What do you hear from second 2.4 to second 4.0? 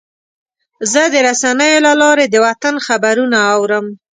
وطن خبرونه اورم.